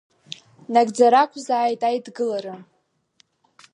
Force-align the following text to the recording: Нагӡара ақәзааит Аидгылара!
Нагӡара 0.73 1.19
ақәзааит 1.23 1.81
Аидгылара! 1.87 2.55